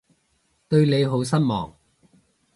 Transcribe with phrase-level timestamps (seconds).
[0.67, 1.77] 對你好失望